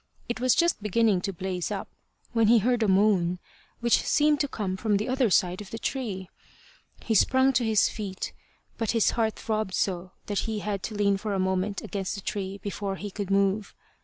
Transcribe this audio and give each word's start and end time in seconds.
It 0.27 0.39
was 0.39 0.55
just 0.55 0.81
beginning 0.81 1.21
to 1.21 1.31
blaze 1.31 1.69
up, 1.69 1.87
when 2.33 2.47
he 2.47 2.57
heard 2.57 2.81
a 2.81 2.87
moan, 2.87 3.37
which 3.81 4.01
seemed 4.01 4.39
to 4.39 4.47
come 4.47 4.75
from 4.75 4.97
the 4.97 5.07
other 5.07 5.29
side 5.29 5.61
of 5.61 5.69
the 5.69 5.77
tree. 5.77 6.27
He 7.03 7.13
sprung 7.13 7.53
to 7.53 7.63
his 7.63 7.87
feet, 7.87 8.33
but 8.79 8.89
his 8.97 9.11
heart 9.11 9.35
throbbed 9.35 9.75
so 9.75 10.13
that 10.25 10.39
he 10.49 10.57
had 10.57 10.81
to 10.85 10.95
lean 10.95 11.17
for 11.17 11.35
a 11.35 11.39
moment 11.39 11.83
against 11.83 12.15
the 12.15 12.21
tree 12.21 12.57
before 12.63 12.95
he 12.95 13.11
could 13.11 13.29
move. 13.29 13.75